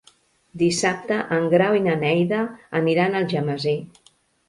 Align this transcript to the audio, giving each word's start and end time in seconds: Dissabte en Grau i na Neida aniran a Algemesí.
Dissabte 0.61 1.19
en 1.37 1.45
Grau 1.53 1.79
i 1.81 1.85
na 1.91 1.99
Neida 2.07 2.43
aniran 2.83 3.15
a 3.19 3.25
Algemesí. 3.25 3.81